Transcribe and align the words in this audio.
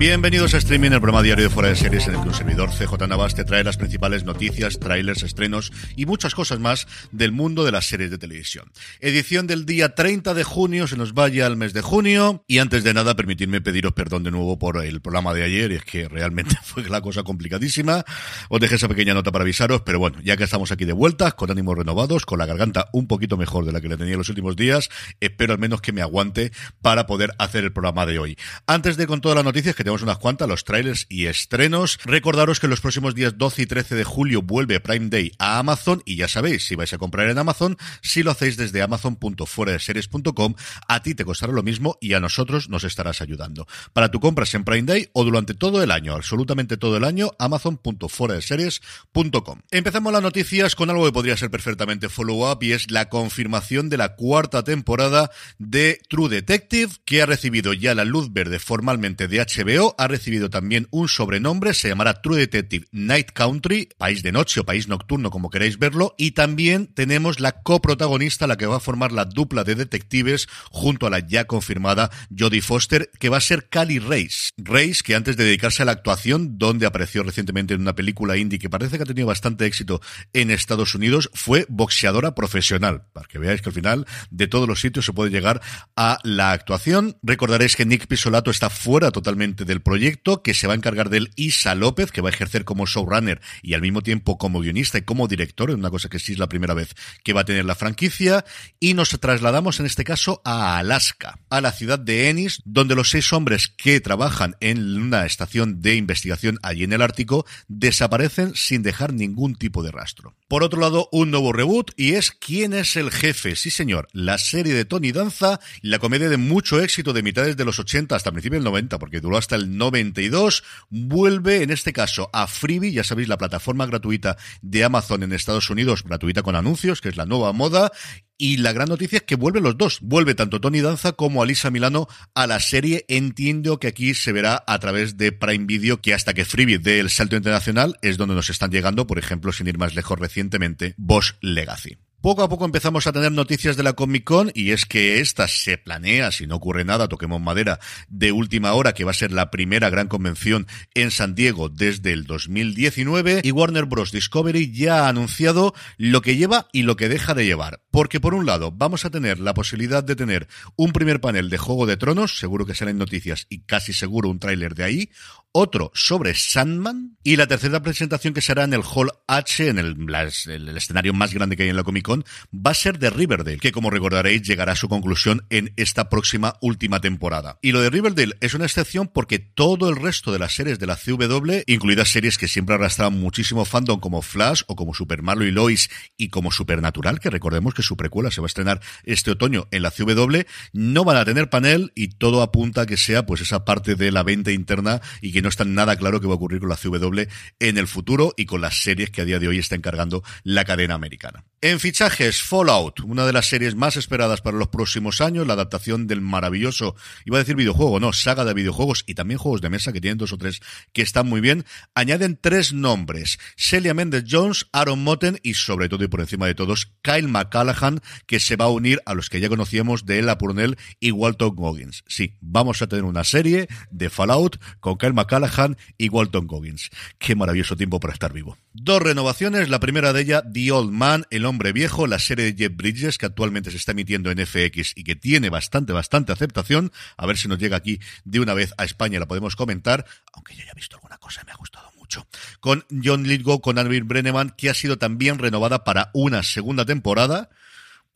Bienvenidos 0.00 0.54
a 0.54 0.56
Streaming, 0.56 0.92
el 0.92 1.00
programa 1.02 1.22
diario 1.22 1.44
de 1.44 1.50
Fuera 1.50 1.68
de 1.68 1.76
Series 1.76 2.08
en 2.08 2.14
el 2.14 2.22
que 2.22 2.28
un 2.28 2.34
servidor 2.34 2.70
CJ 2.70 3.06
Navas 3.06 3.34
te 3.34 3.44
trae 3.44 3.62
las 3.62 3.76
principales 3.76 4.24
noticias, 4.24 4.78
trailers, 4.80 5.22
estrenos 5.22 5.72
y 5.94 6.06
muchas 6.06 6.34
cosas 6.34 6.58
más 6.58 6.86
del 7.12 7.32
mundo 7.32 7.64
de 7.64 7.70
las 7.70 7.86
series 7.86 8.10
de 8.10 8.16
televisión. 8.16 8.72
Edición 9.00 9.46
del 9.46 9.66
día 9.66 9.94
30 9.94 10.32
de 10.32 10.42
junio, 10.42 10.86
se 10.86 10.96
nos 10.96 11.12
vaya 11.12 11.44
al 11.44 11.58
mes 11.58 11.74
de 11.74 11.82
junio 11.82 12.42
y 12.46 12.60
antes 12.60 12.82
de 12.82 12.94
nada 12.94 13.14
permitidme 13.14 13.60
pediros 13.60 13.92
perdón 13.92 14.22
de 14.22 14.30
nuevo 14.30 14.58
por 14.58 14.82
el 14.82 15.02
programa 15.02 15.34
de 15.34 15.42
ayer 15.42 15.70
es 15.70 15.84
que 15.84 16.08
realmente 16.08 16.56
fue 16.64 16.88
la 16.88 17.02
cosa 17.02 17.22
complicadísima. 17.22 18.02
Os 18.48 18.58
dejé 18.58 18.76
esa 18.76 18.88
pequeña 18.88 19.12
nota 19.12 19.30
para 19.30 19.42
avisaros, 19.42 19.82
pero 19.82 19.98
bueno, 19.98 20.16
ya 20.24 20.38
que 20.38 20.44
estamos 20.44 20.72
aquí 20.72 20.86
de 20.86 20.94
vuelta, 20.94 21.32
con 21.32 21.50
ánimos 21.50 21.76
renovados, 21.76 22.24
con 22.24 22.38
la 22.38 22.46
garganta 22.46 22.86
un 22.94 23.06
poquito 23.06 23.36
mejor 23.36 23.66
de 23.66 23.72
la 23.72 23.82
que 23.82 23.88
le 23.90 23.98
tenía 23.98 24.14
en 24.14 24.18
los 24.20 24.30
últimos 24.30 24.56
días, 24.56 24.88
espero 25.20 25.52
al 25.52 25.58
menos 25.58 25.82
que 25.82 25.92
me 25.92 26.00
aguante 26.00 26.52
para 26.80 27.06
poder 27.06 27.34
hacer 27.36 27.64
el 27.64 27.72
programa 27.74 28.06
de 28.06 28.18
hoy. 28.18 28.38
Antes 28.66 28.96
de 28.96 29.06
con 29.06 29.20
todas 29.20 29.36
las 29.36 29.44
noticias 29.44 29.76
que 29.76 29.89
tenemos 29.90 30.02
unas 30.02 30.18
cuantas, 30.18 30.48
los 30.48 30.62
trailers 30.62 31.06
y 31.08 31.26
estrenos. 31.26 31.98
Recordaros 32.04 32.60
que 32.60 32.68
los 32.68 32.80
próximos 32.80 33.16
días 33.16 33.36
12 33.36 33.62
y 33.62 33.66
13 33.66 33.96
de 33.96 34.04
julio 34.04 34.40
vuelve 34.40 34.78
Prime 34.78 35.08
Day 35.08 35.32
a 35.40 35.58
Amazon 35.58 36.00
y 36.04 36.14
ya 36.14 36.28
sabéis, 36.28 36.64
si 36.64 36.76
vais 36.76 36.92
a 36.92 36.98
comprar 36.98 37.28
en 37.28 37.38
Amazon, 37.38 37.76
si 38.00 38.22
lo 38.22 38.30
hacéis 38.30 38.56
desde 38.56 38.82
amazon.fueradeseries.com, 38.82 40.54
a 40.86 41.02
ti 41.02 41.16
te 41.16 41.24
costará 41.24 41.52
lo 41.52 41.64
mismo 41.64 41.98
y 42.00 42.12
a 42.12 42.20
nosotros 42.20 42.68
nos 42.68 42.84
estarás 42.84 43.20
ayudando. 43.20 43.66
Para 43.92 44.12
tu 44.12 44.20
compras 44.20 44.54
en 44.54 44.62
Prime 44.62 44.84
Day 44.84 45.08
o 45.12 45.24
durante 45.24 45.54
todo 45.54 45.82
el 45.82 45.90
año, 45.90 46.14
absolutamente 46.14 46.76
todo 46.76 46.96
el 46.96 47.02
año, 47.02 47.32
amazon.fueradeseries.com. 47.40 49.62
Empezamos 49.72 50.12
las 50.12 50.22
noticias 50.22 50.76
con 50.76 50.90
algo 50.90 51.04
que 51.04 51.10
podría 51.10 51.36
ser 51.36 51.50
perfectamente 51.50 52.08
follow-up 52.08 52.62
y 52.62 52.74
es 52.74 52.92
la 52.92 53.08
confirmación 53.08 53.88
de 53.88 53.96
la 53.96 54.14
cuarta 54.14 54.62
temporada 54.62 55.32
de 55.58 56.00
True 56.08 56.28
Detective, 56.28 56.92
que 57.04 57.22
ha 57.22 57.26
recibido 57.26 57.72
ya 57.72 57.96
la 57.96 58.04
luz 58.04 58.32
verde 58.32 58.60
formalmente 58.60 59.26
de 59.26 59.40
HBO 59.40 59.79
ha 59.98 60.08
recibido 60.08 60.50
también 60.50 60.86
un 60.90 61.08
sobrenombre, 61.08 61.74
se 61.74 61.88
llamará 61.88 62.20
True 62.22 62.38
Detective 62.38 62.86
Night 62.92 63.30
Country, 63.32 63.88
país 63.98 64.22
de 64.22 64.32
noche 64.32 64.60
o 64.60 64.64
país 64.64 64.88
nocturno 64.88 65.30
como 65.30 65.50
queráis 65.50 65.78
verlo, 65.78 66.14
y 66.18 66.32
también 66.32 66.86
tenemos 66.86 67.40
la 67.40 67.52
coprotagonista, 67.62 68.46
la 68.46 68.56
que 68.56 68.66
va 68.66 68.76
a 68.76 68.80
formar 68.80 69.12
la 69.12 69.24
dupla 69.24 69.64
de 69.64 69.74
detectives 69.74 70.48
junto 70.70 71.06
a 71.06 71.10
la 71.10 71.20
ya 71.20 71.46
confirmada 71.46 72.10
Jodie 72.36 72.62
Foster, 72.62 73.10
que 73.18 73.28
va 73.28 73.38
a 73.38 73.40
ser 73.40 73.68
Cali 73.68 73.98
Race. 73.98 74.50
Race, 74.56 75.02
que 75.04 75.14
antes 75.14 75.36
de 75.36 75.44
dedicarse 75.44 75.82
a 75.82 75.86
la 75.86 75.92
actuación, 75.92 76.58
donde 76.58 76.86
apareció 76.86 77.22
recientemente 77.22 77.74
en 77.74 77.80
una 77.80 77.94
película 77.94 78.36
indie 78.36 78.58
que 78.58 78.70
parece 78.70 78.96
que 78.96 79.04
ha 79.04 79.06
tenido 79.06 79.26
bastante 79.26 79.66
éxito 79.66 80.00
en 80.32 80.50
Estados 80.50 80.94
Unidos, 80.94 81.30
fue 81.34 81.66
boxeadora 81.68 82.34
profesional, 82.34 83.06
para 83.12 83.26
que 83.26 83.38
veáis 83.38 83.62
que 83.62 83.70
al 83.70 83.74
final 83.74 84.06
de 84.30 84.46
todos 84.46 84.68
los 84.68 84.80
sitios 84.80 85.04
se 85.04 85.12
puede 85.12 85.30
llegar 85.30 85.60
a 85.96 86.18
la 86.24 86.52
actuación. 86.52 87.16
Recordaréis 87.22 87.76
que 87.76 87.86
Nick 87.86 88.06
Pisolato 88.06 88.50
está 88.50 88.70
fuera 88.70 89.10
totalmente 89.10 89.64
del 89.70 89.80
proyecto, 89.80 90.42
que 90.42 90.52
se 90.52 90.66
va 90.66 90.74
a 90.74 90.76
encargar 90.76 91.08
del 91.08 91.30
Isa 91.36 91.74
López, 91.74 92.12
que 92.12 92.20
va 92.20 92.28
a 92.28 92.32
ejercer 92.32 92.64
como 92.64 92.86
showrunner 92.86 93.40
y 93.62 93.74
al 93.74 93.80
mismo 93.80 94.02
tiempo 94.02 94.36
como 94.36 94.60
guionista 94.60 94.98
y 94.98 95.02
como 95.02 95.28
director, 95.28 95.70
una 95.70 95.90
cosa 95.90 96.08
que 96.08 96.18
sí 96.18 96.32
es 96.32 96.38
la 96.38 96.48
primera 96.48 96.74
vez 96.74 96.94
que 97.24 97.32
va 97.32 97.42
a 97.42 97.44
tener 97.44 97.64
la 97.64 97.74
franquicia, 97.74 98.44
y 98.80 98.94
nos 98.94 99.10
trasladamos 99.20 99.80
en 99.80 99.86
este 99.86 100.04
caso 100.04 100.42
a 100.44 100.78
Alaska, 100.78 101.38
a 101.48 101.60
la 101.60 101.72
ciudad 101.72 101.98
de 101.98 102.28
Ennis, 102.28 102.60
donde 102.64 102.94
los 102.94 103.10
seis 103.10 103.32
hombres 103.32 103.68
que 103.68 104.00
trabajan 104.00 104.56
en 104.60 105.00
una 105.00 105.24
estación 105.24 105.80
de 105.80 105.94
investigación 105.94 106.58
allí 106.62 106.84
en 106.84 106.92
el 106.92 107.02
Ártico 107.02 107.46
desaparecen 107.68 108.54
sin 108.54 108.82
dejar 108.82 109.12
ningún 109.12 109.54
tipo 109.54 109.82
de 109.82 109.92
rastro. 109.92 110.34
Por 110.48 110.64
otro 110.64 110.80
lado, 110.80 111.08
un 111.12 111.30
nuevo 111.30 111.52
reboot 111.52 111.92
y 111.96 112.14
es 112.14 112.32
¿Quién 112.32 112.72
es 112.72 112.96
el 112.96 113.10
jefe? 113.10 113.54
Sí 113.54 113.70
señor, 113.70 114.08
la 114.12 114.36
serie 114.38 114.74
de 114.74 114.84
Tony 114.84 115.12
Danza, 115.12 115.60
la 115.80 115.98
comedia 115.98 116.28
de 116.28 116.36
mucho 116.36 116.80
éxito 116.80 117.12
de 117.12 117.22
mitades 117.22 117.56
de 117.56 117.64
los 117.64 117.78
80 117.78 118.16
hasta 118.16 118.32
principios 118.32 118.58
del 118.58 118.64
90, 118.64 118.98
porque 118.98 119.20
duró 119.20 119.36
hasta 119.36 119.49
el 119.56 119.76
92, 119.76 120.62
vuelve 120.88 121.62
en 121.62 121.70
este 121.70 121.92
caso 121.92 122.30
a 122.32 122.46
Freebie, 122.46 122.92
ya 122.92 123.04
sabéis, 123.04 123.28
la 123.28 123.38
plataforma 123.38 123.86
gratuita 123.86 124.36
de 124.62 124.84
Amazon 124.84 125.22
en 125.22 125.32
Estados 125.32 125.70
Unidos, 125.70 126.04
gratuita 126.04 126.42
con 126.42 126.56
anuncios, 126.56 127.00
que 127.00 127.08
es 127.08 127.16
la 127.16 127.26
nueva 127.26 127.52
moda, 127.52 127.92
y 128.40 128.56
la 128.56 128.72
gran 128.72 128.88
noticia 128.88 129.18
es 129.18 129.24
que 129.24 129.36
vuelven 129.36 129.62
los 129.62 129.76
dos. 129.76 129.98
Vuelve 130.00 130.34
tanto 130.34 130.62
Tony 130.62 130.80
Danza 130.80 131.12
como 131.12 131.42
Alisa 131.42 131.70
Milano 131.70 132.08
a 132.34 132.46
la 132.46 132.58
serie. 132.58 133.04
Entiendo 133.08 133.78
que 133.78 133.88
aquí 133.88 134.14
se 134.14 134.32
verá 134.32 134.64
a 134.66 134.78
través 134.78 135.18
de 135.18 135.30
Prime 135.30 135.66
Video, 135.66 136.00
que 136.00 136.14
hasta 136.14 136.32
que 136.32 136.46
Freebie 136.46 136.78
dé 136.78 137.00
el 137.00 137.10
salto 137.10 137.36
internacional 137.36 137.98
es 138.00 138.16
donde 138.16 138.34
nos 138.34 138.48
están 138.48 138.70
llegando, 138.70 139.06
por 139.06 139.18
ejemplo, 139.18 139.52
sin 139.52 139.66
ir 139.66 139.76
más 139.76 139.94
lejos 139.94 140.18
recientemente, 140.18 140.94
Bosch 140.96 141.34
Legacy. 141.42 141.98
Poco 142.20 142.42
a 142.42 142.50
poco 142.50 142.66
empezamos 142.66 143.06
a 143.06 143.12
tener 143.12 143.32
noticias 143.32 143.78
de 143.78 143.82
la 143.82 143.94
Comic 143.94 144.24
Con 144.24 144.52
y 144.54 144.72
es 144.72 144.84
que 144.84 145.20
esta 145.20 145.48
se 145.48 145.78
planea, 145.78 146.30
si 146.32 146.46
no 146.46 146.56
ocurre 146.56 146.84
nada, 146.84 147.08
toquemos 147.08 147.40
madera, 147.40 147.80
de 148.10 148.30
última 148.30 148.74
hora, 148.74 148.92
que 148.92 149.04
va 149.04 149.12
a 149.12 149.14
ser 149.14 149.32
la 149.32 149.50
primera 149.50 149.88
gran 149.88 150.06
convención 150.06 150.66
en 150.92 151.12
San 151.12 151.34
Diego 151.34 151.70
desde 151.70 152.12
el 152.12 152.24
2019 152.24 153.40
y 153.42 153.50
Warner 153.52 153.86
Bros. 153.86 154.12
Discovery 154.12 154.70
ya 154.70 155.06
ha 155.06 155.08
anunciado 155.08 155.72
lo 155.96 156.20
que 156.20 156.36
lleva 156.36 156.68
y 156.72 156.82
lo 156.82 156.94
que 156.96 157.08
deja 157.08 157.32
de 157.32 157.46
llevar. 157.46 157.80
Porque 157.90 158.20
por 158.20 158.34
un 158.34 158.44
lado 158.44 158.70
vamos 158.70 159.06
a 159.06 159.10
tener 159.10 159.38
la 159.40 159.54
posibilidad 159.54 160.04
de 160.04 160.14
tener 160.14 160.46
un 160.76 160.92
primer 160.92 161.22
panel 161.22 161.48
de 161.48 161.56
Juego 161.56 161.86
de 161.86 161.96
Tronos, 161.96 162.36
seguro 162.36 162.66
que 162.66 162.74
salen 162.74 162.98
noticias 162.98 163.46
y 163.48 163.60
casi 163.60 163.94
seguro 163.94 164.28
un 164.28 164.40
tráiler 164.40 164.74
de 164.74 164.84
ahí, 164.84 165.10
otro 165.52 165.90
sobre 165.94 166.34
Sandman 166.34 167.16
y 167.22 167.36
la 167.36 167.46
tercera 167.46 167.82
presentación 167.82 168.34
que 168.34 168.40
será 168.40 168.64
en 168.64 168.72
el 168.72 168.82
Hall 168.82 169.10
H, 169.26 169.68
en 169.68 169.78
el, 169.78 170.76
escenario 170.76 171.12
más 171.12 171.34
grande 171.34 171.56
que 171.56 171.64
hay 171.64 171.68
en 171.68 171.76
la 171.76 171.82
Comic 171.82 172.04
Con, 172.04 172.24
va 172.54 172.70
a 172.70 172.74
ser 172.74 172.98
de 172.98 173.10
Riverdale, 173.10 173.58
que 173.58 173.72
como 173.72 173.90
recordaréis 173.90 174.42
llegará 174.42 174.72
a 174.72 174.76
su 174.76 174.88
conclusión 174.88 175.44
en 175.50 175.72
esta 175.76 176.08
próxima 176.08 176.56
última 176.60 177.00
temporada. 177.00 177.58
Y 177.62 177.72
lo 177.72 177.80
de 177.80 177.90
Riverdale 177.90 178.36
es 178.40 178.54
una 178.54 178.64
excepción 178.64 179.08
porque 179.08 179.38
todo 179.38 179.88
el 179.88 179.96
resto 179.96 180.32
de 180.32 180.38
las 180.38 180.54
series 180.54 180.78
de 180.78 180.86
la 180.86 180.96
CW, 180.96 181.62
incluidas 181.66 182.10
series 182.10 182.38
que 182.38 182.48
siempre 182.48 182.76
arrastraban 182.76 183.18
muchísimo 183.18 183.64
fandom 183.64 184.00
como 184.00 184.22
Flash 184.22 184.62
o 184.66 184.76
como 184.76 184.94
Super 184.94 185.22
Mario 185.22 185.46
y 185.46 185.50
Lois 185.50 185.90
y 186.16 186.28
como 186.28 186.52
Supernatural, 186.52 187.20
que 187.20 187.30
recordemos 187.30 187.74
que 187.74 187.82
su 187.82 187.96
precuela 187.96 188.30
se 188.30 188.40
va 188.40 188.46
a 188.46 188.48
estrenar 188.48 188.80
este 189.04 189.32
otoño 189.32 189.68
en 189.70 189.82
la 189.82 189.90
CW, 189.90 190.40
no 190.72 191.04
van 191.04 191.16
a 191.16 191.24
tener 191.24 191.50
panel 191.50 191.92
y 191.94 192.08
todo 192.08 192.42
apunta 192.42 192.82
a 192.82 192.86
que 192.86 192.96
sea 192.96 193.26
pues 193.26 193.40
esa 193.40 193.64
parte 193.64 193.94
de 193.94 194.10
la 194.10 194.22
venta 194.22 194.52
interna 194.52 195.00
y 195.20 195.32
que 195.32 195.39
no 195.42 195.48
está 195.48 195.64
nada 195.64 195.96
claro 195.96 196.20
qué 196.20 196.26
va 196.26 196.34
a 196.34 196.36
ocurrir 196.36 196.60
con 196.60 196.68
la 196.68 196.76
CW 196.76 197.22
en 197.58 197.78
el 197.78 197.86
futuro 197.86 198.34
y 198.36 198.46
con 198.46 198.60
las 198.60 198.82
series 198.82 199.10
que 199.10 199.22
a 199.22 199.24
día 199.24 199.38
de 199.38 199.48
hoy 199.48 199.58
está 199.58 199.74
encargando 199.74 200.22
la 200.42 200.64
cadena 200.64 200.94
americana. 200.94 201.44
En 201.62 201.78
fichajes, 201.78 202.42
Fallout, 202.42 203.00
una 203.00 203.26
de 203.26 203.34
las 203.34 203.50
series 203.50 203.74
más 203.74 203.98
esperadas 203.98 204.40
para 204.40 204.56
los 204.56 204.68
próximos 204.68 205.20
años, 205.20 205.46
la 205.46 205.52
adaptación 205.52 206.06
del 206.06 206.22
maravilloso, 206.22 206.96
iba 207.26 207.36
a 207.36 207.40
decir 207.40 207.54
videojuego, 207.54 208.00
no, 208.00 208.14
saga 208.14 208.46
de 208.46 208.54
videojuegos 208.54 209.04
y 209.06 209.12
también 209.12 209.36
juegos 209.36 209.60
de 209.60 209.68
mesa 209.68 209.92
que 209.92 210.00
tienen 210.00 210.16
dos 210.16 210.32
o 210.32 210.38
tres 210.38 210.62
que 210.94 211.02
están 211.02 211.28
muy 211.28 211.42
bien. 211.42 211.66
Añaden 211.94 212.38
tres 212.40 212.72
nombres, 212.72 213.38
Celia 213.58 213.92
Mendes 213.92 214.24
Jones, 214.26 214.68
Aaron 214.72 215.04
Motten 215.04 215.38
y 215.42 215.52
sobre 215.52 215.90
todo 215.90 216.02
y 216.02 216.08
por 216.08 216.20
encima 216.20 216.46
de 216.46 216.54
todos, 216.54 216.94
Kyle 217.02 217.28
McCallaghan, 217.28 218.00
que 218.24 218.40
se 218.40 218.56
va 218.56 218.64
a 218.64 218.70
unir 218.70 219.02
a 219.04 219.12
los 219.12 219.28
que 219.28 219.40
ya 219.40 219.50
conocíamos 219.50 220.06
de 220.06 220.18
Ella 220.18 220.38
Purnell 220.38 220.78
y 220.98 221.10
Walton 221.10 221.56
Goggins. 221.56 222.04
Sí, 222.08 222.38
vamos 222.40 222.80
a 222.80 222.86
tener 222.86 223.04
una 223.04 223.22
serie 223.22 223.68
de 223.90 224.08
Fallout 224.08 224.58
con 224.80 224.96
Kyle 224.96 225.12
McCallaghan 225.12 225.76
y 225.98 226.08
Walton 226.08 226.46
Goggins. 226.46 226.88
Qué 227.18 227.34
maravilloso 227.36 227.76
tiempo 227.76 228.00
para 228.00 228.14
estar 228.14 228.32
vivo. 228.32 228.56
Dos 228.72 229.02
renovaciones, 229.02 229.68
la 229.68 229.80
primera 229.80 230.12
de 230.12 230.22
ella, 230.22 230.44
The 230.44 230.70
Old 230.70 230.92
Man, 230.92 231.26
el 231.30 231.44
hombre 231.44 231.72
viejo, 231.72 232.06
la 232.06 232.20
serie 232.20 232.44
de 232.44 232.54
Jeff 232.56 232.76
Bridges 232.76 233.18
que 233.18 233.26
actualmente 233.26 233.72
se 233.72 233.76
está 233.76 233.90
emitiendo 233.90 234.30
en 234.30 234.46
FX 234.46 234.92
y 234.94 235.02
que 235.02 235.16
tiene 235.16 235.50
bastante, 235.50 235.92
bastante 235.92 236.30
aceptación. 236.30 236.92
A 237.16 237.26
ver 237.26 237.36
si 237.36 237.48
nos 237.48 237.58
llega 237.58 237.76
aquí 237.76 237.98
de 238.24 238.38
una 238.38 238.54
vez 238.54 238.72
a 238.78 238.84
España, 238.84 239.18
la 239.18 239.26
podemos 239.26 239.56
comentar, 239.56 240.06
aunque 240.34 240.54
yo 240.54 240.62
ya 240.64 240.70
he 240.70 240.76
visto 240.76 240.94
alguna 240.94 241.18
cosa, 241.18 241.42
me 241.44 241.50
ha 241.50 241.56
gustado 241.56 241.90
mucho. 241.98 242.28
Con 242.60 242.86
John 243.02 243.24
Lithgow, 243.24 243.60
con 243.60 243.76
Alvin 243.76 244.06
Brenneman, 244.06 244.50
que 244.50 244.70
ha 244.70 244.74
sido 244.74 244.98
también 244.98 245.40
renovada 245.40 245.82
para 245.82 246.10
una 246.14 246.44
segunda 246.44 246.84
temporada 246.84 247.50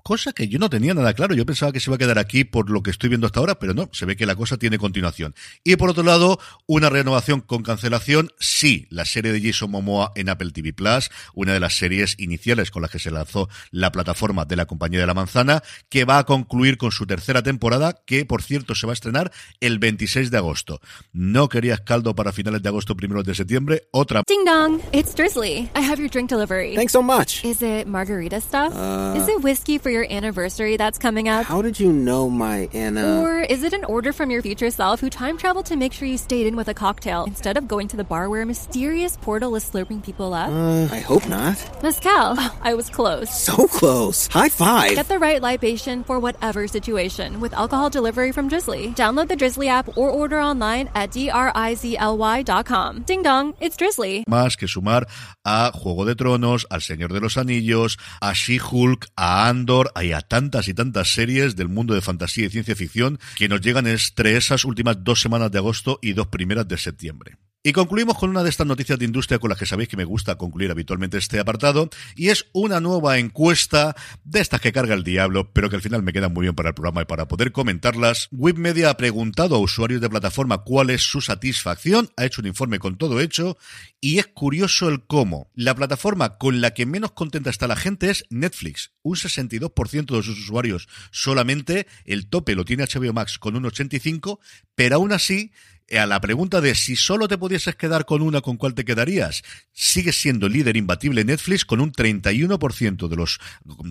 cosa 0.05 0.33
que 0.33 0.49
yo 0.49 0.59
no 0.59 0.71
tenía 0.71 0.95
nada 0.95 1.15
claro. 1.15 1.35
Yo 1.35 1.47
pensaba 1.47 1.73
que 1.73 1.81
se 1.81 1.91
iba 1.91 1.97
a 1.97 1.99
quedar 1.99 2.19
aquí 2.19 2.45
por 2.45 2.71
lo 2.71 2.83
que 2.83 2.91
estoy 2.91 3.09
viendo 3.09 3.27
hasta 3.27 3.41
ahora, 3.41 3.59
pero 3.59 3.73
no, 3.75 3.89
se 3.93 4.05
ve 4.05 4.17
que 4.17 4.27
la 4.27 4.37
cosa 4.37 4.59
tiene 4.59 4.79
continuación. 4.79 5.35
Y 5.65 5.75
por 5.77 5.91
otro 5.91 6.05
lado, 6.05 6.39
una 6.67 6.91
renovación 6.91 7.41
con 7.41 7.63
cancelación, 7.63 8.31
sí, 8.39 8.87
la 8.91 9.07
serie 9.07 9.33
de 9.33 9.41
Jason 9.41 9.71
Momoa 9.71 10.13
en 10.15 10.29
Apple 10.29 10.51
TV 10.53 10.75
Plus, 10.75 11.11
una 11.35 11.55
de 11.55 11.61
las 11.61 11.77
series 11.79 12.17
iniciales 12.19 12.71
con 12.71 12.83
las 12.83 12.91
que 12.91 12.99
se 12.99 13.11
lanzó 13.11 13.49
la 13.71 13.91
plataforma 13.93 14.45
de 14.45 14.57
la 14.57 14.67
Compañía 14.67 15.01
de 15.01 15.07
la 15.07 15.15
Manzana, 15.15 15.63
que 15.89 16.05
va 16.05 16.19
a 16.19 16.25
concluir 16.25 16.77
con 16.77 16.93
su 16.93 17.07
tercera 17.07 17.43
temporada, 17.43 18.03
que 18.07 18.27
por 18.27 18.43
cierto 18.43 18.75
se 18.75 18.87
va 18.87 18.93
a 18.93 18.95
estrenar 18.95 19.33
el 19.61 19.79
26 19.79 20.31
de 20.31 20.37
agosto. 20.37 20.81
No 21.13 21.49
querías 21.49 21.81
caldo 21.81 22.15
para 22.15 22.33
finales 22.33 22.63
de 22.63 22.69
agosto, 22.69 22.95
primeros 22.95 23.25
de 23.25 23.35
septiembre, 23.35 23.89
otra. 23.91 24.23
Ding 24.29 24.45
dong, 24.45 24.83
it's 24.93 25.15
Drizzly. 25.15 25.71
I 25.75 25.81
have 25.81 25.99
your 25.99 26.11
drink 26.11 26.29
delivery. 26.29 26.75
Thanks 26.75 26.93
so 26.93 27.03
much. 27.03 27.43
Is 27.43 27.63
it 27.63 27.87
margarita 27.87 28.43
stuff? 28.43 28.75
Uh, 28.75 29.15
Is 29.17 29.29
it 29.29 29.43
whiskey 29.43 29.79
for 29.79 29.94
your 29.95 30.05
anniversary 30.11 30.77
that's 30.77 30.99
coming 30.99 31.29
up? 31.29 31.47
How 31.47 31.63
did 31.63 31.79
you 31.79 31.93
know 31.93 32.29
my 32.29 32.69
Anna? 32.75 33.23
Or 33.23 33.41
is 33.41 33.63
it 33.63 33.73
an 33.73 33.85
order 33.85 34.13
from 34.13 34.31
your 34.31 34.43
future 34.43 34.71
self 34.71 35.01
who 35.01 35.09
time 35.09 35.39
traveled 35.39 35.67
to 35.67 35.77
make 35.77 35.93
sure 35.93 36.07
you 36.09 36.19
stayed 36.19 36.47
in 36.47 36.57
with 36.57 36.69
a 36.69 36.75
cocktail 36.75 37.25
instead 37.25 37.57
of 37.57 37.69
going 37.69 37.89
to 37.89 37.97
the 37.97 38.05
bar 38.05 38.29
where 38.29 38.43
a 38.43 38.47
mysterious 38.47 39.17
portal 39.17 39.55
is 39.55 39.65
slurping 39.65 40.05
people 40.05 40.35
up? 40.35 40.51
Uh, 40.51 40.93
I 40.95 40.99
hope 40.99 41.27
not. 41.29 41.57
Mezcal. 41.83 42.37
I 42.63 42.75
was 42.75 42.91
close. 42.91 43.31
So 43.33 43.69
close. 43.69 44.27
High 44.27 44.49
five. 44.49 44.97
Get 44.97 45.09
the 45.09 45.19
right 45.19 45.41
libation 45.41 46.03
for 46.05 46.19
whatever 46.19 46.67
situation 46.67 47.41
with 47.41 47.55
alcohol 47.55 47.89
delivery 47.89 48.33
from 48.33 48.49
Drizzly. 48.49 48.89
Download 48.97 49.29
the 49.29 49.37
Drizzly 49.37 49.69
app 49.69 49.97
or 49.97 50.11
order 50.11 50.41
online 50.41 50.91
at 50.95 51.11
drizly.com. 51.13 53.03
Ding 53.03 53.23
dong, 53.23 53.55
it's 53.61 53.77
Drizzly. 53.77 54.25
Más 54.29 54.57
que 54.57 54.67
sumar 54.67 55.07
a 55.45 55.71
Juego 55.73 56.05
de 56.05 56.17
Tronos, 56.17 56.67
al 56.71 56.81
Señor 56.81 57.13
de 57.13 57.21
los 57.21 57.37
Anillos, 57.37 57.97
a 58.21 58.33
She-Hulk, 58.33 59.07
a 59.17 59.49
Andor, 59.49 59.84
y 60.03 60.13
a 60.13 60.21
tantas 60.21 60.69
y 60.69 60.75
tantas 60.75 61.13
series 61.13 61.57
del 61.57 61.69
mundo 61.69 61.95
de 61.95 62.01
fantasía 62.01 62.47
y 62.47 62.51
ciencia 62.51 62.77
ficción 62.77 63.19
que 63.37 63.49
nos 63.49 63.61
llegan 63.61 63.87
entre 63.87 64.37
esas 64.37 64.65
últimas 64.65 65.03
dos 65.03 65.21
semanas 65.21 65.51
de 65.51 65.59
agosto 65.59 65.99
y 66.03 66.13
dos 66.13 66.29
primeras 66.29 66.69
de 66.69 66.79
septiembre. 66.79 67.37
Y 67.67 67.73
concluimos 67.73 68.19
con 68.19 68.29
una 68.29 68.43
de 68.43 68.51
estas 68.51 68.67
noticias 68.67 68.99
de 68.99 69.07
industria 69.07 69.39
con 69.39 69.49
las 69.49 69.59
que 69.59 69.65
sabéis 69.65 69.89
que 69.89 69.97
me 69.97 70.05
gusta 70.05 70.37
concluir 70.37 70.71
habitualmente 70.71 71.17
este 71.17 71.41
apartado, 71.41 71.89
y 72.15 72.29
es 72.29 72.45
una 72.53 72.79
nueva 72.79 73.19
encuesta 73.19 73.97
de 74.23 74.41
estas 74.41 74.61
que 74.61 74.71
carga 74.71 74.93
el 74.93 75.03
diablo, 75.03 75.51
pero 75.51 75.71
que 75.71 75.77
al 75.77 75.81
final 75.81 76.03
me 76.03 76.13
quedan 76.13 76.35
muy 76.35 76.43
bien 76.43 76.55
para 76.55 76.69
el 76.69 76.75
programa 76.75 77.01
y 77.01 77.05
para 77.07 77.27
poder 77.27 77.53
comentarlas. 77.53 78.29
Webmedia 78.33 78.91
ha 78.91 78.99
preguntado 78.99 79.57
a 79.57 79.61
usuarios 79.61 80.03
de 80.03 80.11
plataforma 80.11 80.59
cuál 80.59 80.91
es 80.91 81.05
su 81.05 81.23
satisfacción, 81.23 82.11
ha 82.19 82.27
hecho 82.27 82.43
un 82.43 82.49
informe 82.49 82.79
con 82.79 82.99
todo 82.99 83.19
hecho, 83.19 83.57
y 83.99 84.19
es 84.19 84.27
curioso 84.27 84.91
el 84.91 85.07
cómo. 85.07 85.51
La 85.55 85.75
plataforma 85.75 86.37
con 86.37 86.61
la 86.61 86.75
que 86.75 86.85
menos 86.85 87.13
contenta 87.13 87.49
está 87.49 87.67
la 87.67 87.77
gente 87.77 88.11
es 88.11 88.27
Netflix. 88.29 88.93
Un 89.01 89.17
62% 89.17 90.17
de 90.17 90.23
sus 90.23 90.39
usuarios 90.39 90.87
solamente, 91.13 91.87
el 92.05 92.29
tope 92.29 92.57
lo 92.57 92.67
tiene 92.67 92.85
HBO 92.85 93.15
Max 93.15 93.39
con 93.39 93.57
un 93.57 93.65
85%, 93.65 94.39
pero 94.75 94.97
aún 94.97 95.13
así 95.13 95.51
a 95.93 96.07
la 96.07 96.21
pregunta 96.21 96.61
de 96.61 96.75
si 96.75 96.97
solo 96.97 97.29
te 97.29 97.39
pudieses 97.39 97.77
quedar 97.77 98.07
con 98.07 98.23
una, 98.23 98.41
¿con 98.41 98.57
cuál 98.57 98.75
te 98.75 98.85
quedarías? 98.85 99.43
Sigue 99.73 100.13
siendo 100.13 100.49
líder 100.49 100.77
imbatible 100.77 101.25
Netflix 101.25 101.65
con 101.65 101.81
un 101.81 101.93
31% 101.93 103.09
de 103.09 103.17
los 103.17 103.39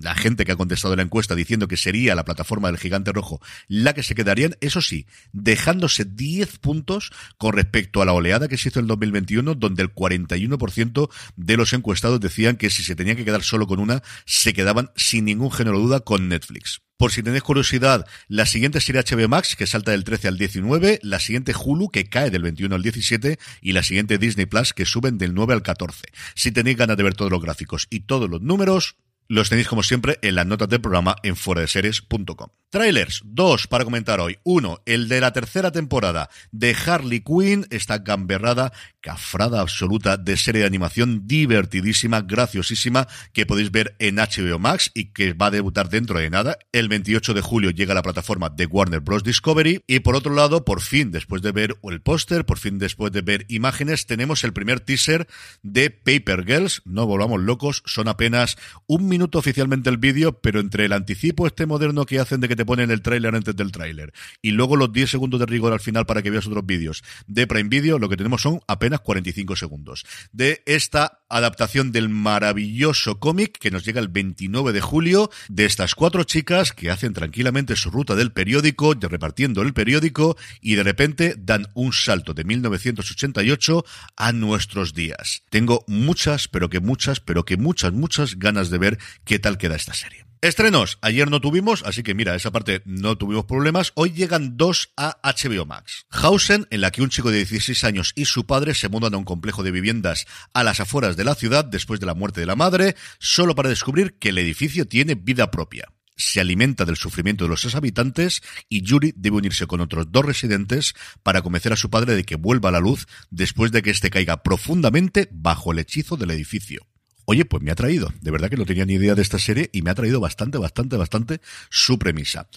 la 0.01 0.15
gente 0.15 0.45
que 0.45 0.51
ha 0.51 0.55
contestado 0.55 0.95
la 0.95 1.03
encuesta 1.03 1.35
diciendo 1.35 1.67
que 1.67 1.77
sería 1.77 2.15
la 2.15 2.25
plataforma 2.25 2.69
del 2.69 2.77
gigante 2.77 3.11
rojo 3.11 3.41
la 3.67 3.93
que 3.93 4.03
se 4.03 4.15
quedarían, 4.15 4.55
eso 4.61 4.81
sí, 4.81 5.05
dejándose 5.31 6.05
10 6.05 6.59
puntos 6.59 7.11
con 7.37 7.53
respecto 7.53 8.01
a 8.01 8.05
la 8.05 8.13
oleada 8.13 8.47
que 8.47 8.57
se 8.57 8.69
hizo 8.69 8.79
en 8.79 8.85
el 8.85 8.87
2021, 8.89 9.55
donde 9.55 9.83
el 9.83 9.93
41% 9.93 11.09
de 11.35 11.57
los 11.57 11.73
encuestados 11.73 12.19
decían 12.19 12.57
que 12.57 12.69
si 12.69 12.83
se 12.83 12.95
tenían 12.95 13.17
que 13.17 13.25
quedar 13.25 13.43
solo 13.43 13.67
con 13.67 13.79
una, 13.79 14.03
se 14.25 14.53
quedaban 14.53 14.91
sin 14.95 15.25
ningún 15.25 15.51
género 15.51 15.77
de 15.77 15.83
duda 15.83 15.99
con 16.01 16.27
Netflix. 16.27 16.81
Por 17.03 17.11
si 17.11 17.21
tenéis 17.21 17.43
curiosidad, 17.43 18.07
la 18.29 18.45
siguiente 18.45 18.79
sería 18.79 19.01
HBO 19.01 19.27
Max, 19.27 19.57
que 19.57 19.67
salta 19.67 19.91
del 19.91 20.05
13 20.05 20.29
al 20.29 20.37
19, 20.37 21.01
la 21.03 21.19
siguiente 21.19 21.53
Hulu, 21.53 21.89
que 21.89 22.05
cae 22.05 22.31
del 22.31 22.43
21 22.43 22.73
al 22.73 22.81
17, 22.81 23.39
y 23.61 23.73
la 23.73 23.83
siguiente 23.83 24.17
Disney 24.17 24.45
Plus, 24.45 24.71
que 24.71 24.85
suben 24.85 25.17
del 25.17 25.33
9 25.33 25.53
al 25.53 25.63
14. 25.63 26.01
Si 26.33 26.53
tenéis 26.53 26.77
ganas 26.77 26.95
de 26.95 27.03
ver 27.03 27.13
todos 27.13 27.29
los 27.29 27.41
gráficos 27.41 27.87
y 27.89 28.05
todos 28.05 28.29
los 28.29 28.39
números, 28.39 28.95
los 29.27 29.49
tenéis 29.49 29.67
como 29.67 29.83
siempre 29.83 30.17
en 30.21 30.35
las 30.35 30.47
notas 30.47 30.69
del 30.69 30.79
programa 30.79 31.17
en 31.23 31.35
foradeseries.com. 31.35 32.47
Trailers, 32.73 33.21
dos 33.23 33.67
para 33.67 33.83
comentar 33.83 34.19
hoy. 34.19 34.39
Uno, 34.41 34.81
el 34.87 35.07
de 35.07 35.21
la 35.21 35.31
tercera 35.31 35.71
temporada 35.71 36.31
de 36.51 36.75
Harley 36.75 37.19
Quinn, 37.19 37.67
esta 37.69 37.99
gamberrada, 37.99 38.73
cafrada 38.99 39.61
absoluta 39.61 40.17
de 40.17 40.37
serie 40.37 40.61
de 40.61 40.67
animación 40.67 41.27
divertidísima, 41.27 42.21
graciosísima, 42.21 43.07
que 43.31 43.45
podéis 43.45 43.69
ver 43.69 43.95
en 43.99 44.15
HBO 44.15 44.57
Max 44.57 44.89
y 44.95 45.11
que 45.11 45.33
va 45.33 45.47
a 45.47 45.51
debutar 45.51 45.89
dentro 45.89 46.17
de 46.17 46.31
nada. 46.31 46.57
El 46.71 46.89
28 46.89 47.35
de 47.35 47.41
julio 47.41 47.69
llega 47.69 47.91
a 47.91 47.95
la 47.95 48.01
plataforma 48.01 48.49
de 48.49 48.65
Warner 48.65 49.01
Bros. 49.01 49.23
Discovery. 49.23 49.83
Y 49.85 49.99
por 49.99 50.15
otro 50.15 50.33
lado, 50.33 50.65
por 50.65 50.81
fin, 50.81 51.11
después 51.11 51.43
de 51.43 51.51
ver 51.51 51.77
el 51.83 52.01
póster, 52.01 52.43
por 52.43 52.57
fin 52.57 52.79
después 52.79 53.11
de 53.11 53.21
ver 53.21 53.45
imágenes, 53.49 54.07
tenemos 54.07 54.43
el 54.43 54.53
primer 54.53 54.79
teaser 54.79 55.27
de 55.61 55.91
Paper 55.91 56.43
Girls. 56.43 56.81
No 56.85 57.05
volvamos 57.05 57.39
locos, 57.39 57.83
son 57.85 58.07
apenas 58.07 58.57
un 58.87 59.07
minuto 59.07 59.37
oficialmente 59.37 59.91
el 59.91 59.97
vídeo, 59.97 60.41
pero 60.41 60.59
entre 60.59 60.85
el 60.85 60.93
anticipo 60.93 61.45
este 61.45 61.67
moderno 61.67 62.07
que 62.07 62.17
hacen 62.17 62.41
de 62.41 62.47
que 62.47 62.55
te 62.55 62.62
ponen 62.65 62.91
el 62.91 63.01
tráiler 63.01 63.35
antes 63.35 63.55
del 63.55 63.71
tráiler 63.71 64.13
y 64.41 64.51
luego 64.51 64.75
los 64.75 64.91
10 64.91 65.09
segundos 65.09 65.39
de 65.39 65.45
rigor 65.45 65.73
al 65.73 65.79
final 65.79 66.05
para 66.05 66.21
que 66.21 66.29
veas 66.29 66.47
otros 66.47 66.65
vídeos 66.65 67.03
de 67.27 67.47
Prime 67.47 67.69
Video, 67.69 67.99
lo 67.99 68.09
que 68.09 68.17
tenemos 68.17 68.41
son 68.41 68.59
apenas 68.67 69.01
45 69.01 69.55
segundos 69.55 70.05
de 70.31 70.63
esta 70.65 71.23
adaptación 71.29 71.91
del 71.91 72.09
maravilloso 72.09 73.19
cómic 73.19 73.57
que 73.57 73.71
nos 73.71 73.85
llega 73.85 73.99
el 73.99 74.07
29 74.07 74.71
de 74.71 74.81
julio 74.81 75.29
de 75.49 75.65
estas 75.65 75.95
cuatro 75.95 76.23
chicas 76.23 76.71
que 76.71 76.91
hacen 76.91 77.13
tranquilamente 77.13 77.75
su 77.75 77.89
ruta 77.89 78.15
del 78.15 78.31
periódico, 78.31 78.95
de 78.95 79.07
repartiendo 79.07 79.61
el 79.61 79.73
periódico 79.73 80.37
y 80.61 80.75
de 80.75 80.83
repente 80.83 81.35
dan 81.37 81.67
un 81.73 81.93
salto 81.93 82.33
de 82.33 82.43
1988 82.43 83.85
a 84.17 84.31
nuestros 84.31 84.93
días. 84.93 85.43
Tengo 85.49 85.83
muchas, 85.87 86.47
pero 86.47 86.69
que 86.69 86.79
muchas, 86.79 87.19
pero 87.19 87.45
que 87.45 87.57
muchas, 87.57 87.93
muchas 87.93 88.37
ganas 88.37 88.69
de 88.69 88.77
ver 88.77 88.99
qué 89.25 89.39
tal 89.39 89.57
queda 89.57 89.75
esta 89.75 89.93
serie. 89.93 90.32
Estrenos, 90.43 90.99
ayer 91.01 91.31
no 91.31 91.39
tuvimos, 91.39 91.83
así 91.85 92.03
que 92.03 92.13
mira, 92.13 92.35
esa 92.35 92.51
parte 92.51 92.81
no 92.83 93.17
tuvimos 93.17 93.45
problemas. 93.45 93.93
Hoy 93.95 94.11
llegan 94.11 94.57
dos 94.57 94.91
a 94.97 95.17
HBO 95.23 95.65
Max. 95.65 96.05
Hausen, 96.09 96.67
en 96.69 96.81
la 96.81 96.91
que 96.91 97.01
un 97.01 97.07
chico 97.07 97.31
de 97.31 97.37
16 97.37 97.85
años 97.85 98.11
y 98.13 98.25
su 98.25 98.45
padre 98.45 98.73
se 98.73 98.89
mudan 98.89 99.13
a 99.13 99.17
un 99.17 99.23
complejo 99.23 99.63
de 99.63 99.71
viviendas 99.71 100.25
a 100.53 100.65
las 100.65 100.81
afueras 100.81 101.15
de 101.15 101.23
la 101.23 101.35
ciudad 101.35 101.63
después 101.63 102.01
de 102.01 102.07
la 102.07 102.13
muerte 102.13 102.41
de 102.41 102.45
la 102.45 102.57
madre, 102.57 102.97
solo 103.19 103.55
para 103.55 103.69
descubrir 103.69 104.15
que 104.19 104.29
el 104.29 104.37
edificio 104.37 104.85
tiene 104.85 105.15
vida 105.15 105.49
propia. 105.49 105.87
Se 106.17 106.41
alimenta 106.41 106.83
del 106.83 106.97
sufrimiento 106.97 107.45
de 107.45 107.49
los 107.49 107.61
seis 107.61 107.75
habitantes 107.75 108.43
y 108.67 108.81
Yuri 108.81 109.13
debe 109.15 109.37
unirse 109.37 109.65
con 109.65 109.79
otros 109.79 110.11
dos 110.11 110.25
residentes 110.25 110.93
para 111.23 111.41
convencer 111.41 111.71
a 111.71 111.77
su 111.77 111.89
padre 111.89 112.15
de 112.15 112.25
que 112.25 112.35
vuelva 112.35 112.67
a 112.67 112.73
la 112.73 112.81
luz 112.81 113.07
después 113.29 113.71
de 113.71 113.81
que 113.81 113.91
éste 113.91 114.09
caiga 114.09 114.43
profundamente 114.43 115.29
bajo 115.31 115.71
el 115.71 115.79
hechizo 115.79 116.17
del 116.17 116.31
edificio. 116.31 116.85
Oye, 117.25 117.45
pues 117.45 117.63
me 117.63 117.71
ha 117.71 117.75
traído, 117.75 118.11
de 118.21 118.31
verdad 118.31 118.49
que 118.49 118.57
no 118.57 118.65
tenía 118.65 118.85
ni 118.85 118.93
idea 118.93 119.15
de 119.15 119.21
esta 119.21 119.39
serie 119.39 119.69
y 119.71 119.81
me 119.81 119.89
ha 119.89 119.95
traído 119.95 120.19
bastante, 120.19 120.57
bastante, 120.57 120.97
bastante 120.97 121.41
su 121.69 121.97
premisa. 121.97 122.47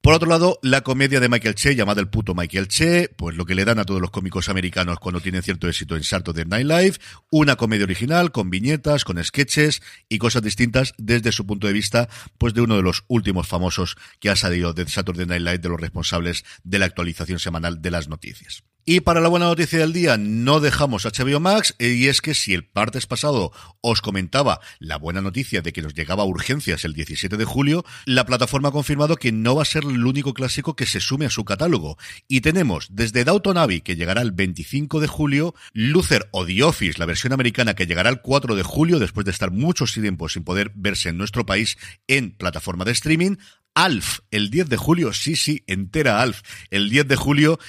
Por 0.00 0.14
otro 0.14 0.28
lado, 0.28 0.60
la 0.62 0.82
comedia 0.82 1.18
de 1.18 1.28
Michael 1.28 1.56
Che, 1.56 1.74
llamada 1.74 2.00
El 2.00 2.08
puto 2.08 2.32
Michael 2.32 2.68
Che, 2.68 3.08
pues 3.08 3.36
lo 3.36 3.44
que 3.44 3.56
le 3.56 3.64
dan 3.64 3.80
a 3.80 3.84
todos 3.84 4.00
los 4.00 4.12
cómicos 4.12 4.48
americanos 4.48 5.00
cuando 5.00 5.20
tienen 5.20 5.42
cierto 5.42 5.68
éxito 5.68 5.96
en 5.96 6.04
Saturday 6.04 6.44
Night 6.44 6.66
Live, 6.66 6.98
una 7.30 7.56
comedia 7.56 7.84
original 7.84 8.30
con 8.30 8.48
viñetas, 8.48 9.04
con 9.04 9.22
sketches 9.22 9.82
y 10.08 10.18
cosas 10.18 10.42
distintas 10.42 10.94
desde 10.98 11.32
su 11.32 11.46
punto 11.46 11.66
de 11.66 11.72
vista, 11.72 12.08
pues 12.38 12.54
de 12.54 12.60
uno 12.60 12.76
de 12.76 12.82
los 12.82 13.04
últimos 13.08 13.48
famosos 13.48 13.96
que 14.20 14.30
ha 14.30 14.36
salido 14.36 14.72
de 14.72 14.88
Saturday 14.88 15.26
Night 15.26 15.42
Live, 15.42 15.58
de 15.58 15.68
los 15.68 15.80
responsables 15.80 16.44
de 16.62 16.78
la 16.78 16.86
actualización 16.86 17.40
semanal 17.40 17.82
de 17.82 17.90
las 17.90 18.08
noticias. 18.08 18.62
Y 18.90 19.00
para 19.00 19.20
la 19.20 19.28
buena 19.28 19.44
noticia 19.44 19.80
del 19.80 19.92
día, 19.92 20.16
no 20.16 20.60
dejamos 20.60 21.04
HBO 21.04 21.40
Max, 21.40 21.74
eh, 21.78 21.88
y 21.88 22.08
es 22.08 22.22
que 22.22 22.32
si 22.32 22.54
el 22.54 22.70
martes 22.74 23.06
pasado 23.06 23.52
os 23.82 24.00
comentaba 24.00 24.60
la 24.78 24.96
buena 24.96 25.20
noticia 25.20 25.60
de 25.60 25.74
que 25.74 25.82
nos 25.82 25.92
llegaba 25.92 26.22
a 26.22 26.26
urgencias 26.26 26.86
el 26.86 26.94
17 26.94 27.36
de 27.36 27.44
julio, 27.44 27.84
la 28.06 28.24
plataforma 28.24 28.70
ha 28.70 28.72
confirmado 28.72 29.16
que 29.16 29.30
no 29.30 29.54
va 29.54 29.60
a 29.60 29.66
ser 29.66 29.84
el 29.84 30.06
único 30.06 30.32
clásico 30.32 30.74
que 30.74 30.86
se 30.86 31.00
sume 31.00 31.26
a 31.26 31.30
su 31.30 31.44
catálogo. 31.44 31.98
Y 32.28 32.40
tenemos 32.40 32.86
desde 32.90 33.24
Downton 33.24 33.58
Abbey, 33.58 33.82
que 33.82 33.94
llegará 33.94 34.22
el 34.22 34.32
25 34.32 35.00
de 35.00 35.06
julio, 35.06 35.54
Luther 35.74 36.26
o 36.30 36.46
The 36.46 36.62
Office, 36.62 36.98
la 36.98 37.04
versión 37.04 37.34
americana, 37.34 37.74
que 37.74 37.86
llegará 37.86 38.08
el 38.08 38.22
4 38.22 38.56
de 38.56 38.62
julio, 38.62 38.98
después 38.98 39.26
de 39.26 39.32
estar 39.32 39.50
muchos 39.50 39.92
tiempos 39.92 40.32
sin 40.32 40.44
poder 40.44 40.72
verse 40.74 41.10
en 41.10 41.18
nuestro 41.18 41.44
país 41.44 41.76
en 42.06 42.30
plataforma 42.30 42.86
de 42.86 42.92
streaming, 42.92 43.36
Alf, 43.78 44.22
el 44.32 44.50
10 44.50 44.70
de 44.70 44.76
julio, 44.76 45.12
sí, 45.12 45.36
sí, 45.36 45.62
entera 45.68 46.20
Alf, 46.20 46.42
el 46.70 46.90
10 46.90 47.06
de 47.06 47.14
julio, 47.14 47.60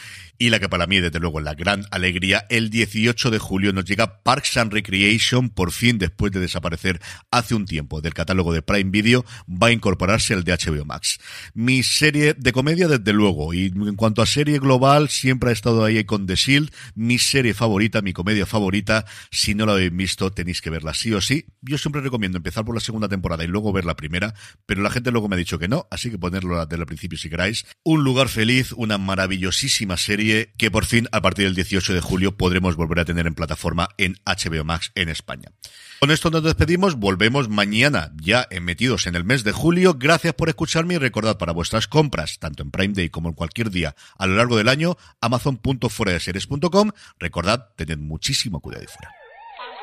y 0.42 0.50
la 0.50 0.60
que 0.60 0.70
para 0.70 0.88
mí, 0.88 1.02
desde 1.02 1.20
luego, 1.20 1.42
la 1.42 1.54
gran 1.54 1.84
alegría, 1.92 2.46
el 2.50 2.70
18 2.70 3.30
de 3.30 3.40
julio 3.40 3.74
nos 3.74 3.84
llega 3.84 4.24
Parks 4.24 4.56
and 4.56 4.72
Recreation, 4.72 5.50
por 5.50 5.74
fin, 5.74 5.98
después 5.98 6.32
de 6.32 6.40
desaparecer 6.40 7.02
hace 7.30 7.56
un 7.56 7.66
tiempo 7.66 8.00
del 8.00 8.14
catálogo 8.14 8.54
de 8.54 8.62
Prime 8.62 8.90
Video, 8.90 9.26
va 9.48 9.68
a 9.68 9.72
incorporarse 9.72 10.34
al 10.34 10.46
de 10.46 10.54
HBO 10.54 10.86
Max. 10.86 11.20
Mi 11.54 11.84
serie 11.84 12.36
de 12.36 12.54
comedia, 12.54 12.88
desde 12.88 13.12
luego, 13.12 13.54
y 13.54 13.66
en 13.66 13.98
cuanto 13.98 14.22
a 14.22 14.26
serie 14.26 14.60
global, 14.60 15.10
siempre 15.10 15.50
ha 15.50 15.54
estado 15.54 15.84
ahí 15.84 16.06
con 16.06 16.26
The 16.26 16.36
Shield, 16.36 16.72
mi 16.96 17.20
serie 17.20 17.54
favorita, 17.54 18.02
mi 18.02 18.14
comedia 18.14 18.46
favorita, 18.46 19.06
si 19.32 19.56
no 19.56 19.66
la 19.66 19.74
habéis 19.74 19.94
visto, 19.94 20.32
tenéis 20.32 20.62
que 20.62 20.70
verla 20.70 20.94
sí 20.94 21.14
o 21.14 21.20
sí. 21.20 21.48
Yo 21.62 21.78
siempre 21.78 22.02
recomiendo 22.02 22.38
empezar 22.38 22.64
por 22.64 22.76
la 22.76 22.82
segunda 22.82 23.10
temporada 23.10 23.44
y 23.44 23.48
luego 23.48 23.74
ver 23.74 23.84
la 23.84 23.98
primera, 23.98 24.34
pero 24.66 24.82
la 24.82 24.90
gente 24.90 25.12
luego 25.12 25.28
me 25.28 25.36
ha 25.36 25.38
dicho 25.38 25.60
que 25.60 25.68
no, 25.68 25.86
que 26.00 26.18
ponerlo 26.18 26.66
desde 26.66 26.82
el 26.82 26.86
principio 26.86 27.18
si 27.18 27.30
queráis. 27.30 27.66
Un 27.84 28.04
lugar 28.04 28.30
feliz, 28.30 28.72
una 28.72 28.98
maravillosísima 28.98 29.98
serie 29.98 30.54
que 30.58 30.72
por 30.72 30.86
fin 30.86 31.08
a 31.12 31.22
partir 31.22 31.46
del 31.46 31.56
18 31.56 31.94
de 31.94 32.02
julio 32.02 32.38
podremos 32.38 32.76
volver 32.76 33.00
a 33.00 33.06
tener 33.06 33.28
en 33.28 33.36
plataforma 33.36 33.90
en 33.98 34.16
HBO 34.26 34.64
Max 34.64 34.92
en 34.96 35.10
España. 35.10 35.52
Con 36.00 36.12
esto 36.12 36.30
nos 36.30 36.44
despedimos, 36.44 36.96
volvemos 36.96 37.50
mañana 37.50 38.14
ya 38.22 38.48
metidos 38.62 39.06
en 39.06 39.16
el 39.16 39.26
mes 39.26 39.44
de 39.44 39.52
julio. 39.52 39.96
Gracias 39.96 40.34
por 40.34 40.48
escucharme 40.48 40.94
y 40.94 40.98
recordad 40.98 41.38
para 41.38 41.52
vuestras 41.52 41.88
compras, 41.88 42.40
tanto 42.40 42.64
en 42.64 42.72
Prime 42.72 42.94
Day 42.94 43.10
como 43.10 43.28
en 43.28 43.36
cualquier 43.36 43.70
día 43.70 43.96
a 44.18 44.26
lo 44.26 44.36
largo 44.36 44.56
del 44.56 44.70
año, 44.70 44.96
amazon.fueradeseries.com. 45.20 46.92
Recordad, 47.20 47.68
tened 47.76 47.98
muchísimo 47.98 48.62
cuidado 48.62 48.86
y 48.86 48.88
fuera. 48.88 49.14